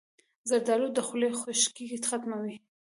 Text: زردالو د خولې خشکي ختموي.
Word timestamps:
زردالو 0.49 0.87
د 0.93 0.99
خولې 1.07 1.29
خشکي 1.39 1.85
ختموي. 2.07 2.55